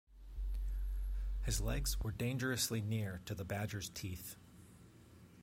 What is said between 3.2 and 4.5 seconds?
to the badger's teeth.